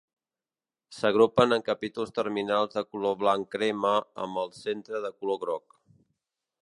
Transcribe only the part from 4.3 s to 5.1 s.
el centre